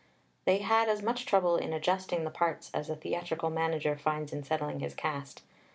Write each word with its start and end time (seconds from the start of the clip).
They 0.45 0.57
had 0.57 0.89
as 0.89 1.03
much 1.03 1.27
trouble 1.27 1.57
in 1.57 1.73
adjusting 1.73 2.23
the 2.23 2.31
parts 2.31 2.71
as 2.73 2.89
a 2.89 2.95
theatrical 2.95 3.51
manager 3.51 3.95
finds 3.95 4.33
in 4.33 4.41
settling 4.43 4.79
his 4.79 4.95
cast. 4.95 5.43